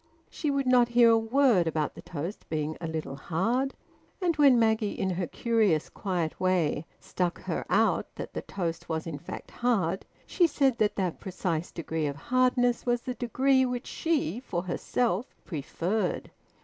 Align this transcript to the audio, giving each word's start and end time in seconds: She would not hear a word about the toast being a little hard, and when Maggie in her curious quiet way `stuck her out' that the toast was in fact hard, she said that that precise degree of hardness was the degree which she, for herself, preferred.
She 0.31 0.49
would 0.49 0.65
not 0.65 0.87
hear 0.87 1.11
a 1.11 1.17
word 1.19 1.67
about 1.67 1.93
the 1.93 2.01
toast 2.01 2.49
being 2.49 2.75
a 2.81 2.87
little 2.87 3.15
hard, 3.17 3.75
and 4.19 4.35
when 4.35 4.57
Maggie 4.57 4.99
in 4.99 5.11
her 5.11 5.27
curious 5.27 5.89
quiet 5.89 6.39
way 6.39 6.87
`stuck 6.99 7.37
her 7.43 7.67
out' 7.69 8.15
that 8.15 8.33
the 8.33 8.41
toast 8.41 8.89
was 8.89 9.05
in 9.05 9.19
fact 9.19 9.51
hard, 9.51 10.03
she 10.25 10.47
said 10.47 10.79
that 10.79 10.95
that 10.95 11.19
precise 11.19 11.69
degree 11.71 12.07
of 12.07 12.15
hardness 12.15 12.83
was 12.83 13.01
the 13.03 13.13
degree 13.13 13.63
which 13.63 13.85
she, 13.85 14.39
for 14.39 14.63
herself, 14.63 15.35
preferred. 15.45 16.31